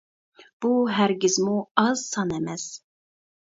[0.65, 0.71] بۇ
[1.01, 2.67] ھەرگىزمۇ ئاز سان ئەمەس.